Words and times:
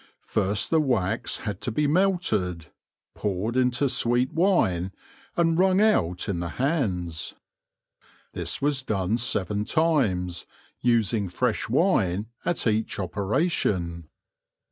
First 0.25 0.71
the 0.71 0.81
wax 0.81 1.37
had 1.45 1.61
to 1.61 1.69
be 1.71 1.85
melted, 1.85 2.69
poured 3.13 3.55
into 3.55 3.87
sweet 3.87 4.33
wine, 4.33 4.91
and 5.37 5.59
wrung 5.59 5.79
out 5.79 6.27
in 6.27 6.39
the 6.39 6.49
hands. 6.57 7.35
This 8.33 8.59
was 8.63 8.81
done 8.81 9.19
seven 9.19 9.63
times, 9.63 10.47
usin 10.79 11.29
v 11.29 11.35
fresh 11.37 11.69
wine 11.69 12.25
at 12.43 12.65
each 12.65 12.97
operation. 12.97 14.09